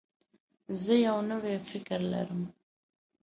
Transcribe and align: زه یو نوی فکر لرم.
زه 0.81 0.93
یو 1.07 1.17
نوی 1.29 1.55
فکر 1.69 1.99
لرم. 2.11 2.41